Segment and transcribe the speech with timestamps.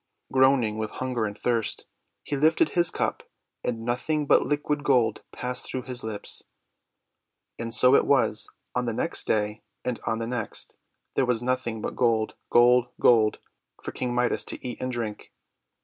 [0.33, 1.85] Groaning with hunger and thirst,
[2.23, 3.21] he lifted his cup,
[3.63, 6.41] and nothing but liquid gold passed through his lips.
[7.59, 10.75] And so it was on the next day, and on the next;
[11.13, 13.37] there was nothing but gold, gold, gold,
[13.83, 15.31] for King Midas to eat and drink.